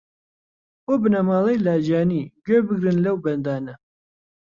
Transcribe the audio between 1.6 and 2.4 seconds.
لاجانی